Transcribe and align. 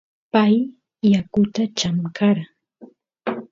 pay 0.33 0.55
yakuta 1.11 1.61
chamkara 1.77 2.43